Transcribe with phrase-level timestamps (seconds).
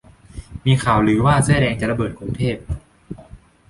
[0.65, 2.55] มีข่าวลือว่าเสื้อแดงจะระเบิดกรุงเทพ